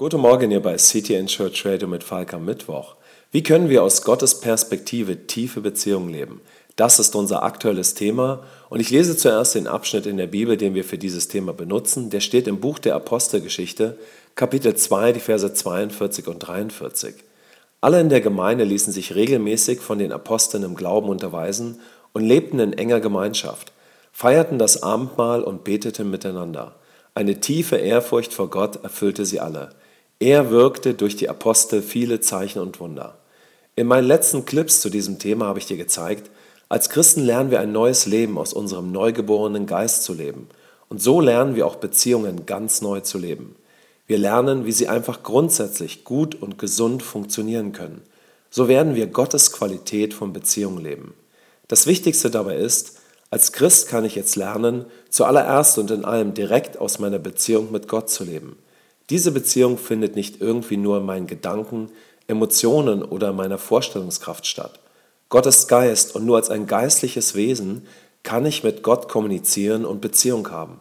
Guten 0.00 0.22
Morgen 0.22 0.48
hier 0.48 0.62
bei 0.62 0.78
City 0.78 1.14
and 1.14 1.28
Church 1.28 1.66
Radio 1.66 1.86
mit 1.86 2.02
Falk 2.02 2.32
am 2.32 2.46
Mittwoch. 2.46 2.96
Wie 3.32 3.42
können 3.42 3.68
wir 3.68 3.82
aus 3.82 4.00
Gottes 4.00 4.40
Perspektive 4.40 5.26
tiefe 5.26 5.60
Beziehungen 5.60 6.08
leben? 6.08 6.40
Das 6.74 6.98
ist 6.98 7.14
unser 7.14 7.42
aktuelles 7.42 7.92
Thema 7.92 8.42
und 8.70 8.80
ich 8.80 8.88
lese 8.88 9.14
zuerst 9.14 9.56
den 9.56 9.66
Abschnitt 9.66 10.06
in 10.06 10.16
der 10.16 10.26
Bibel, 10.26 10.56
den 10.56 10.74
wir 10.74 10.84
für 10.84 10.96
dieses 10.96 11.28
Thema 11.28 11.52
benutzen. 11.52 12.08
Der 12.08 12.20
steht 12.20 12.48
im 12.48 12.60
Buch 12.60 12.78
der 12.78 12.94
Apostelgeschichte, 12.94 13.98
Kapitel 14.36 14.74
2, 14.74 15.12
die 15.12 15.20
Verse 15.20 15.52
42 15.52 16.28
und 16.28 16.38
43. 16.38 17.16
Alle 17.82 18.00
in 18.00 18.08
der 18.08 18.22
Gemeinde 18.22 18.64
ließen 18.64 18.94
sich 18.94 19.14
regelmäßig 19.14 19.80
von 19.80 19.98
den 19.98 20.12
Aposteln 20.12 20.62
im 20.62 20.76
Glauben 20.76 21.10
unterweisen 21.10 21.78
und 22.14 22.24
lebten 22.24 22.58
in 22.58 22.72
enger 22.72 23.00
Gemeinschaft, 23.00 23.74
feierten 24.12 24.58
das 24.58 24.82
Abendmahl 24.82 25.44
und 25.44 25.64
beteten 25.64 26.08
miteinander. 26.10 26.76
Eine 27.12 27.40
tiefe 27.40 27.76
Ehrfurcht 27.76 28.32
vor 28.32 28.48
Gott 28.48 28.82
erfüllte 28.82 29.26
sie 29.26 29.40
alle. 29.40 29.74
Er 30.22 30.50
wirkte 30.50 30.92
durch 30.92 31.16
die 31.16 31.30
Apostel 31.30 31.80
viele 31.80 32.20
Zeichen 32.20 32.60
und 32.60 32.78
Wunder. 32.78 33.16
In 33.74 33.86
meinen 33.86 34.06
letzten 34.06 34.44
Clips 34.44 34.82
zu 34.82 34.90
diesem 34.90 35.18
Thema 35.18 35.46
habe 35.46 35.58
ich 35.58 35.64
dir 35.64 35.78
gezeigt, 35.78 36.30
als 36.68 36.90
Christen 36.90 37.22
lernen 37.22 37.50
wir 37.50 37.58
ein 37.58 37.72
neues 37.72 38.04
Leben 38.04 38.36
aus 38.36 38.52
unserem 38.52 38.92
neugeborenen 38.92 39.64
Geist 39.64 40.02
zu 40.02 40.12
leben. 40.12 40.50
Und 40.90 41.00
so 41.00 41.22
lernen 41.22 41.56
wir 41.56 41.66
auch 41.66 41.76
Beziehungen 41.76 42.44
ganz 42.44 42.82
neu 42.82 43.00
zu 43.00 43.16
leben. 43.16 43.56
Wir 44.06 44.18
lernen, 44.18 44.66
wie 44.66 44.72
sie 44.72 44.88
einfach 44.88 45.22
grundsätzlich 45.22 46.04
gut 46.04 46.34
und 46.34 46.58
gesund 46.58 47.02
funktionieren 47.02 47.72
können. 47.72 48.02
So 48.50 48.68
werden 48.68 48.96
wir 48.96 49.06
Gottes 49.06 49.52
Qualität 49.52 50.12
von 50.12 50.34
Beziehungen 50.34 50.84
leben. 50.84 51.14
Das 51.66 51.86
Wichtigste 51.86 52.28
dabei 52.28 52.56
ist, 52.56 52.98
als 53.30 53.52
Christ 53.52 53.88
kann 53.88 54.04
ich 54.04 54.16
jetzt 54.16 54.36
lernen, 54.36 54.84
zuallererst 55.08 55.78
und 55.78 55.90
in 55.90 56.04
allem 56.04 56.34
direkt 56.34 56.76
aus 56.76 56.98
meiner 56.98 57.18
Beziehung 57.18 57.72
mit 57.72 57.88
Gott 57.88 58.10
zu 58.10 58.24
leben. 58.24 58.58
Diese 59.10 59.32
Beziehung 59.32 59.76
findet 59.76 60.14
nicht 60.14 60.40
irgendwie 60.40 60.76
nur 60.76 60.98
in 60.98 61.04
meinen 61.04 61.26
Gedanken, 61.26 61.90
Emotionen 62.28 63.02
oder 63.02 63.32
meiner 63.32 63.58
Vorstellungskraft 63.58 64.46
statt. 64.46 64.78
Gott 65.28 65.46
ist 65.46 65.66
Geist 65.66 66.14
und 66.14 66.24
nur 66.24 66.36
als 66.36 66.48
ein 66.48 66.66
geistliches 66.66 67.34
Wesen 67.34 67.86
kann 68.22 68.46
ich 68.46 68.62
mit 68.62 68.84
Gott 68.84 69.08
kommunizieren 69.08 69.84
und 69.84 70.00
Beziehung 70.00 70.50
haben. 70.52 70.78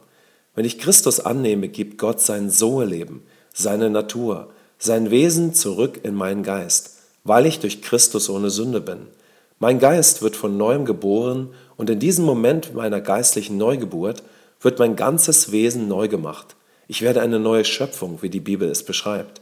Wenn 0.54 0.66
ich 0.66 0.78
Christus 0.78 1.20
annehme, 1.20 1.70
gibt 1.70 1.98
Gott 1.98 2.22
sein 2.22 2.52
Sohe-Leben, 2.52 3.24
seine 3.52 3.90
Natur, 3.90 4.50
sein 4.78 5.10
Wesen 5.10 5.56
zurück 5.56 6.02
in 6.04 6.14
meinen 6.14 6.44
Geist, 6.44 6.98
weil 7.24 7.48
ich 7.48 7.60
durch 7.60 7.82
Christus 7.82 8.30
ohne 8.30 8.52
Sünde 8.52 8.82
bin. 8.82 9.08
Mein 9.58 9.80
Geist 9.80 10.22
wird 10.22 10.36
von 10.36 10.56
neuem 10.56 10.86
geboren 10.86 11.50
und 11.78 11.90
in 11.90 12.00
diesem 12.00 12.26
Moment 12.26 12.76
meiner 12.76 13.02
geistlichen 13.02 13.58
Neugeburt 13.58 14.22
wird 14.62 14.78
mein 14.78 14.96
ganzes 14.96 15.52
Wesen 15.52 15.88
neu 15.88 16.08
gemacht. 16.08 16.56
Ich 16.92 17.04
werde 17.04 17.22
eine 17.22 17.38
neue 17.38 17.66
Schöpfung, 17.66 18.24
wie 18.24 18.32
die 18.32 18.40
Bibel 18.40 18.68
es 18.68 18.82
beschreibt. 18.82 19.42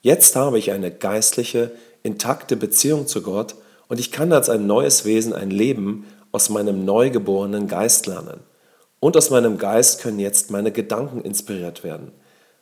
Jetzt 0.00 0.36
habe 0.36 0.60
ich 0.60 0.70
eine 0.70 0.92
geistliche, 0.92 1.72
intakte 2.04 2.56
Beziehung 2.56 3.08
zu 3.08 3.20
Gott 3.20 3.56
und 3.88 3.98
ich 3.98 4.12
kann 4.12 4.32
als 4.32 4.48
ein 4.48 4.68
neues 4.68 5.04
Wesen 5.04 5.32
ein 5.32 5.50
Leben 5.50 6.06
aus 6.30 6.50
meinem 6.50 6.84
neugeborenen 6.84 7.66
Geist 7.66 8.06
lernen. 8.06 8.38
Und 9.00 9.16
aus 9.16 9.30
meinem 9.30 9.58
Geist 9.58 10.02
können 10.02 10.20
jetzt 10.20 10.52
meine 10.52 10.70
Gedanken 10.70 11.22
inspiriert 11.22 11.82
werden. 11.82 12.12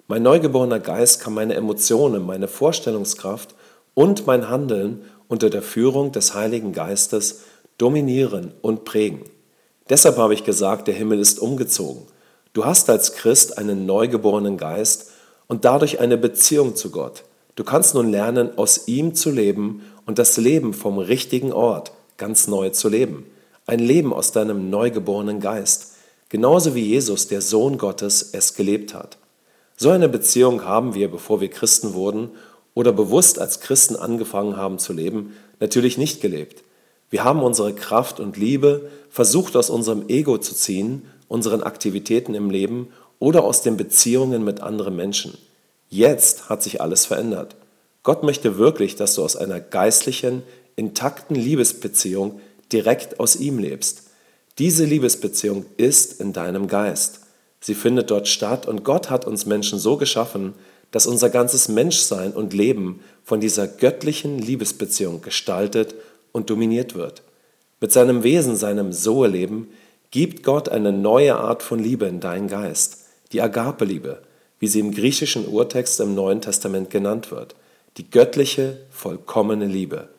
Mein 0.09 0.23
neugeborener 0.23 0.81
Geist 0.81 1.21
kann 1.21 1.35
meine 1.35 1.53
Emotionen, 1.53 2.25
meine 2.25 2.49
Vorstellungskraft 2.49 3.55
und 3.93 4.27
mein 4.27 4.49
Handeln 4.49 5.05
unter 5.29 5.51
der 5.51 5.61
Führung 5.61 6.11
des 6.11 6.33
Heiligen 6.33 6.73
Geistes 6.73 7.43
dominieren 7.77 8.55
und 8.63 8.87
prägen. 8.87 9.25
Deshalb 9.91 10.17
habe 10.17 10.33
ich 10.33 10.43
gesagt, 10.43 10.89
der 10.89 10.95
Himmel 10.95 11.21
ist 11.21 11.39
umgezogen. 11.39 12.07
Du 12.55 12.67
hast 12.67 12.91
als 12.91 13.15
Christ 13.15 13.57
einen 13.57 13.87
neugeborenen 13.87 14.59
Geist 14.59 15.11
und 15.47 15.65
dadurch 15.65 16.01
eine 16.01 16.19
Beziehung 16.19 16.77
zu 16.77 16.91
Gott. 16.91 17.25
Du 17.55 17.65
kannst 17.65 17.95
nun 17.95 18.11
lernen, 18.11 18.59
aus 18.59 18.89
ihm 18.89 19.15
zu 19.15 19.31
leben 19.31 19.83
und 20.05 20.19
das 20.19 20.37
Leben 20.37 20.75
vom 20.75 20.99
richtigen 20.99 21.53
Ort 21.53 21.93
ganz 22.19 22.49
neu 22.49 22.69
zu 22.69 22.91
leben. 22.91 23.25
Ein 23.67 23.79
Leben 23.79 24.13
aus 24.13 24.33
deinem 24.33 24.69
neugeborenen 24.69 25.41
Geist, 25.41 25.95
genauso 26.29 26.75
wie 26.75 26.85
Jesus, 26.85 27.27
der 27.27 27.41
Sohn 27.41 27.79
Gottes, 27.79 28.31
es 28.33 28.55
gelebt 28.55 28.93
hat. 28.93 29.17
So 29.79 29.89
eine 29.89 30.11
Beziehung 30.11 30.65
haben 30.65 30.95
wir, 30.95 31.11
bevor 31.11 31.41
wir 31.41 31.49
Christen 31.49 31.95
wurden 31.95 32.31
oder 32.75 32.93
bewusst 32.93 33.39
als 33.39 33.61
Christen 33.61 33.97
angefangen 33.97 34.59
haben 34.59 34.79
zu 34.79 34.93
leben, 34.93 35.35
natürlich 35.59 35.97
nicht 35.97 36.21
gelebt. 36.21 36.65
Wir 37.09 37.25
haben 37.25 37.43
unsere 37.43 37.75
Kraft 37.75 38.21
und 38.21 38.37
Liebe 38.37 38.91
versucht 39.09 39.57
aus 39.57 39.71
unserem 39.71 40.09
Ego 40.09 40.37
zu 40.37 40.55
ziehen 40.55 41.07
unseren 41.33 41.63
Aktivitäten 41.63 42.35
im 42.35 42.51
Leben 42.51 42.93
oder 43.19 43.43
aus 43.43 43.63
den 43.63 43.79
Beziehungen 43.79 44.45
mit 44.45 44.61
anderen 44.61 44.95
Menschen. 44.95 45.39
Jetzt 45.89 46.51
hat 46.51 46.63
sich 46.63 46.83
alles 46.83 47.07
verändert. 47.07 47.57
Gott 48.03 48.23
möchte 48.23 48.59
wirklich, 48.59 48.97
dass 48.97 49.15
du 49.15 49.25
aus 49.25 49.37
einer 49.37 49.59
geistlichen, 49.59 50.43
intakten 50.77 51.35
Liebesbeziehung 51.35 52.41
direkt 52.71 53.19
aus 53.19 53.37
ihm 53.37 53.59
lebst. 53.59 54.11
Diese 54.59 54.85
Liebesbeziehung 54.85 55.65
ist 55.79 56.21
in 56.21 56.35
deinem 56.35 56.67
Geist. 56.67 57.21
Sie 57.61 57.75
findet 57.75 58.11
dort 58.11 58.29
statt 58.29 58.67
und 58.67 58.85
Gott 58.85 59.09
hat 59.09 59.27
uns 59.27 59.47
Menschen 59.47 59.79
so 59.79 59.97
geschaffen, 59.97 60.53
dass 60.91 61.07
unser 61.07 61.31
ganzes 61.31 61.69
Menschsein 61.69 62.33
und 62.33 62.53
Leben 62.53 63.01
von 63.25 63.41
dieser 63.41 63.67
göttlichen 63.67 64.39
Liebesbeziehung 64.39 65.23
gestaltet 65.23 65.95
und 66.33 66.51
dominiert 66.51 66.95
wird. 66.95 67.23
Mit 67.81 67.91
seinem 67.91 68.23
Wesen, 68.23 68.57
seinem 68.57 68.93
Sohe-Leben 68.93 69.69
gibt 70.13 70.43
Gott 70.43 70.69
eine 70.69 70.93
neue 70.93 71.37
Art 71.37 71.63
von 71.63 71.79
Liebe 71.79 72.05
in 72.05 72.21
deinen 72.21 72.47
Geist, 72.47 73.07
die 73.33 73.41
Agape-Liebe, 73.41 74.21
wie 74.61 74.69
sie 74.69 74.79
im 74.79 74.95
griechischen 74.95 75.49
Urtext 75.49 75.99
im 76.01 76.15
Neuen 76.15 76.43
Testament 76.43 76.91
genannt 76.91 77.31
wird, 77.31 77.57
die 77.97 78.09
göttliche, 78.09 78.77
vollkommene 78.91 79.65
Liebe. 79.65 80.11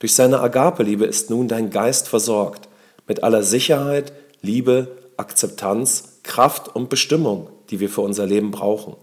Durch 0.00 0.14
seine 0.14 0.40
Agape-Liebe 0.40 1.06
ist 1.06 1.30
nun 1.30 1.48
dein 1.48 1.70
Geist 1.70 2.08
versorgt 2.08 2.68
mit 3.08 3.22
aller 3.22 3.42
Sicherheit, 3.42 4.12
Liebe, 4.42 4.88
Akzeptanz, 5.16 6.20
Kraft 6.24 6.76
und 6.76 6.90
Bestimmung, 6.90 7.48
die 7.70 7.80
wir 7.80 7.88
für 7.88 8.02
unser 8.02 8.26
Leben 8.26 8.50
brauchen. 8.50 8.96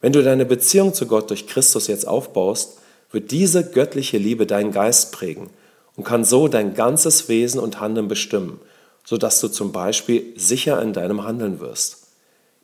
Wenn 0.00 0.14
du 0.14 0.22
deine 0.22 0.46
Beziehung 0.46 0.94
zu 0.94 1.06
Gott 1.06 1.28
durch 1.28 1.46
Christus 1.46 1.86
jetzt 1.86 2.08
aufbaust, 2.08 2.78
wird 3.10 3.30
diese 3.30 3.70
göttliche 3.70 4.16
Liebe 4.16 4.46
deinen 4.46 4.72
Geist 4.72 5.12
prägen 5.12 5.50
und 5.96 6.04
kann 6.04 6.24
so 6.24 6.48
dein 6.48 6.72
ganzes 6.72 7.28
Wesen 7.28 7.60
und 7.60 7.78
Handeln 7.78 8.08
bestimmen 8.08 8.58
sodass 9.04 9.40
du 9.40 9.48
zum 9.48 9.72
Beispiel 9.72 10.32
sicher 10.36 10.80
in 10.82 10.92
deinem 10.92 11.24
Handeln 11.24 11.60
wirst. 11.60 12.08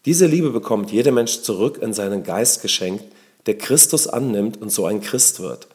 Diese 0.05 0.27
Liebe 0.27 0.51
bekommt 0.51 0.93
jeder 0.93 1.13
Mensch 1.13 1.43
zurück 1.43 1.79
in 1.83 1.93
seinen 1.93 2.23
Geist 2.23 2.63
geschenkt, 2.63 3.05
der 3.47 3.59
Christus 3.59 4.07
annimmt 4.07 4.61
und 4.61 4.71
so 4.71 4.87
ein 4.87 5.01
Christ 5.01 5.41
wird. 5.41 5.69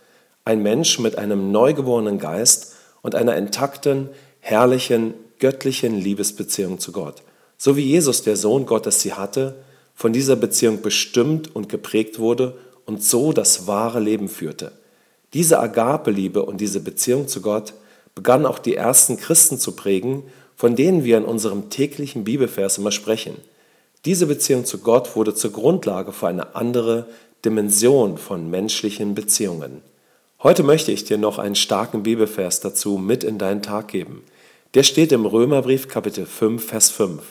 Ein 0.46 0.64
Mensch 0.64 1.00
mit 1.00 1.18
einem 1.18 1.52
neugeborenen 1.52 2.20
Geist 2.20 2.76
und 3.02 3.16
einer 3.16 3.36
intakten, 3.36 4.10
herrlichen, 4.40 5.14
göttlichen 5.40 6.00
Liebesbeziehung 6.00 6.80
zu 6.80 6.92
Gott. 6.92 7.24
So 7.58 7.76
wie 7.78 7.84
Jesus, 7.84 8.24
der 8.24 8.38
Sohn 8.38 8.66
Gottes, 8.66 9.02
sie 9.02 9.14
hatte, 9.14 9.56
von 9.94 10.14
dieser 10.14 10.36
Beziehung 10.36 10.82
bestimmt 10.82 11.56
und 11.56 11.70
geprägt 11.70 12.20
wurde 12.20 12.58
und 12.86 13.04
so 13.04 13.34
das 13.34 13.68
wahre 13.68 14.00
Leben 14.00 14.28
führte. 14.28 14.72
Diese 15.34 15.60
Agape-Liebe 15.60 16.44
und 16.44 16.60
diese 16.62 16.80
Beziehung 16.80 17.28
zu 17.28 17.42
Gott 17.42 17.74
begannen 18.16 18.46
auch 18.46 18.60
die 18.60 18.76
ersten 18.76 19.18
Christen 19.18 19.58
zu 19.58 19.76
prägen 19.76 20.24
von 20.56 20.76
denen 20.76 21.04
wir 21.04 21.18
in 21.18 21.26
unserem 21.26 21.70
täglichen 21.70 22.24
Bibelvers 22.24 22.78
immer 22.78 22.92
sprechen. 22.92 23.38
Diese 24.06 24.26
Beziehung 24.26 24.66
zu 24.66 24.80
Gott 24.80 25.16
wurde 25.16 25.34
zur 25.34 25.52
Grundlage 25.52 26.12
für 26.12 26.28
eine 26.28 26.56
andere 26.56 27.08
Dimension 27.46 28.18
von 28.18 28.50
menschlichen 28.50 29.16
Beziehungen. 29.16 29.82
Heute 30.42 30.64
möchte 30.64 30.92
ich 30.92 31.06
dir 31.06 31.18
noch 31.18 31.40
einen 31.40 31.56
starken 31.56 32.04
Bibelvers 32.04 32.60
dazu 32.60 32.98
mit 32.98 33.24
in 33.24 33.38
deinen 33.38 33.62
Tag 33.62 33.88
geben. 33.88 34.24
Der 34.74 34.84
steht 34.84 35.12
im 35.12 35.26
Römerbrief 35.26 35.88
Kapitel 35.88 36.26
5, 36.26 36.66
Vers 36.66 36.90
5. 36.90 37.22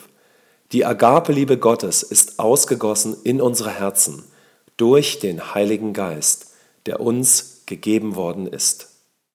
Die 0.71 0.85
Agape-Liebe 0.85 1.57
Gottes 1.57 2.01
ist 2.01 2.39
ausgegossen 2.39 3.15
in 3.23 3.39
unsere 3.39 3.69
Herzen 3.69 4.23
durch 4.77 5.19
den 5.19 5.53
Heiligen 5.53 5.93
Geist, 5.93 6.53
der 6.87 6.99
uns 6.99 7.61
gegeben 7.67 8.15
worden 8.15 8.47
ist. 8.47 8.92